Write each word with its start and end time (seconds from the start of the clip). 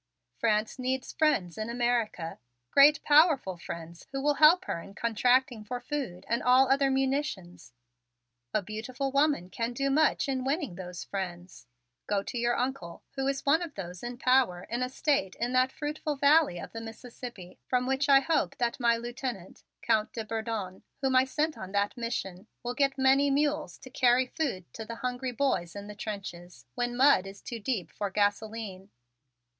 "France 0.35 0.79
needs 0.79 1.13
friends 1.13 1.59
in 1.59 1.69
America, 1.69 2.39
great 2.71 3.03
powerful 3.03 3.55
friends 3.55 4.07
who 4.11 4.19
will 4.19 4.33
help 4.33 4.65
her 4.65 4.81
in 4.81 4.95
contracting 4.95 5.63
for 5.63 5.79
food 5.79 6.25
and 6.27 6.41
all 6.41 6.67
other 6.71 6.89
munitions. 6.89 7.71
A 8.51 8.63
beautiful 8.63 9.11
woman 9.11 9.51
can 9.51 9.73
do 9.73 9.91
much 9.91 10.27
in 10.27 10.43
winning 10.43 10.73
those 10.73 11.03
friends. 11.03 11.67
You 11.69 12.01
go 12.07 12.23
to 12.23 12.37
your 12.39 12.55
uncle, 12.57 13.03
who 13.11 13.27
is 13.27 13.45
one 13.45 13.61
of 13.61 13.75
those 13.75 14.01
in 14.01 14.17
power 14.17 14.63
in 14.63 14.81
a 14.81 14.89
State 14.89 15.35
in 15.35 15.53
that 15.53 15.71
fruitful 15.71 16.15
valley 16.15 16.57
of 16.57 16.71
the 16.71 16.81
Mississippi 16.81 17.59
from 17.67 17.85
which 17.85 18.09
I 18.09 18.21
hope 18.21 18.57
that 18.57 18.79
my 18.79 18.97
lieutenant, 18.97 19.61
Count 19.83 20.13
de 20.13 20.25
Bourdon, 20.25 20.81
whom 21.01 21.15
I 21.15 21.25
sent 21.25 21.59
on 21.59 21.73
that 21.73 21.95
mission, 21.95 22.47
will 22.63 22.73
get 22.73 22.97
many 22.97 23.29
mules 23.29 23.77
to 23.77 23.91
carry 23.91 24.25
food 24.25 24.65
to 24.73 24.83
the 24.83 24.95
hungry 25.05 25.31
boys 25.31 25.75
in 25.75 25.85
the 25.85 25.93
trenches 25.93 26.65
when 26.73 26.97
mud 26.97 27.27
is 27.27 27.43
too 27.43 27.59
deep 27.59 27.91
for 27.91 28.09
gasoline. 28.09 28.89